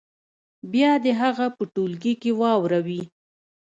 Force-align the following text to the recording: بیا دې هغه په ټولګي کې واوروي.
بیا 0.71 0.91
دې 1.03 1.11
هغه 1.21 1.45
په 1.55 1.63
ټولګي 1.73 2.13
کې 2.21 2.31
واوروي. 2.39 3.01